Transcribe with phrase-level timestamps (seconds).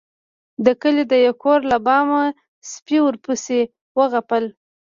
[0.65, 2.23] د کلي د يو کور له بامه
[2.71, 3.59] سپي ورپسې
[3.99, 4.43] وغپل.